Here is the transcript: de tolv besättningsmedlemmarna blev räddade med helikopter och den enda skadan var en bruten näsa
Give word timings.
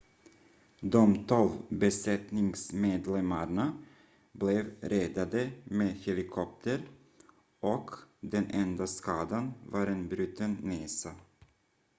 de 0.81 1.11
tolv 1.27 1.51
besättningsmedlemmarna 1.69 3.77
blev 4.31 4.71
räddade 4.79 5.51
med 5.63 5.93
helikopter 5.93 6.81
och 7.59 7.91
den 8.19 8.51
enda 8.51 8.87
skadan 8.87 9.53
var 9.65 9.87
en 9.87 10.07
bruten 10.09 10.57
näsa 10.63 11.15